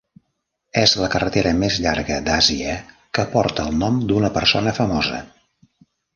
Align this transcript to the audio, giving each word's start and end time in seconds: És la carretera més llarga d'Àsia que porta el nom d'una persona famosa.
És 0.83 0.93
la 1.01 1.09
carretera 1.15 1.51
més 1.63 1.77
llarga 1.83 2.17
d'Àsia 2.31 2.73
que 3.19 3.27
porta 3.35 3.67
el 3.71 3.77
nom 3.83 4.01
d'una 4.13 4.33
persona 4.41 4.75
famosa. 4.81 5.23